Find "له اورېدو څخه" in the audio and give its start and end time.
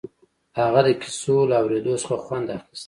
1.49-2.15